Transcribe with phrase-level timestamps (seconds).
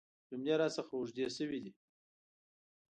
[0.29, 1.71] جملې راڅخه اوږدې شوي دي.